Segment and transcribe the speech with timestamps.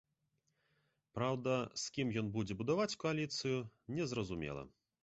[1.17, 1.53] Праўда,
[1.83, 3.57] з кім ён будзе будаваць кааліцыю,
[3.99, 4.71] не зразумела.